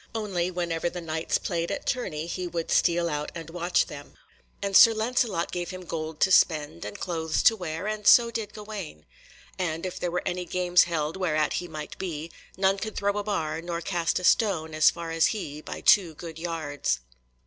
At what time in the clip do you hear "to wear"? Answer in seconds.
7.43-7.85